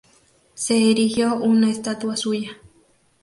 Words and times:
Se 0.55 0.89
erigió 0.89 1.35
una 1.35 1.69
estatua 1.69 2.17
suya. 2.17 2.57